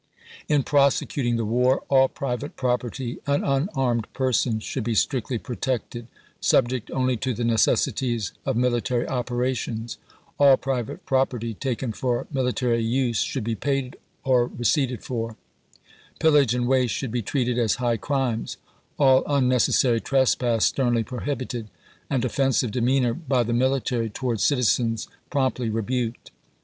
[0.49, 6.07] In prosecuting the war all private property and unarmed persons should be strictly protected,
[6.39, 9.99] subject only to the necessities of military operations;
[10.39, 15.37] all private property taken for military use should be paid or receipted for;
[16.19, 18.57] piUage and waste should be treated as high crimes,
[18.97, 21.69] aU unnecessary trespass sternly prohibited,
[22.09, 26.31] and offensive demeanor by the military towards citizens promptly rebuked.